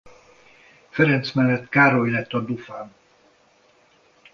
[0.89, 2.91] Ferenc mellett Károly lett a dauphin.